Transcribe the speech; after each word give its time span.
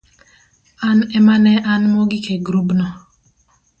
an 0.87 0.99
ema 1.17 1.35
ne 1.43 1.53
an 1.71 1.83
mogik 1.93 2.25
e 2.35 2.37
grubno. 2.45 2.87